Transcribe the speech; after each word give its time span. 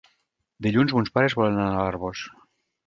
Dilluns 0.67 0.95
mons 0.99 1.13
pares 1.19 1.39
volen 1.41 1.61
anar 1.61 1.69
a 1.79 1.87
l'Arboç. 1.91 2.27